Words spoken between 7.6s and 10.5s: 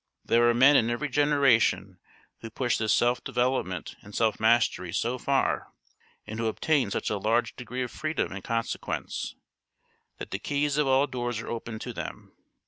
of freedom in consequence, that the